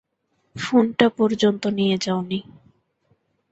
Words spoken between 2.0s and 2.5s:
যাওনি।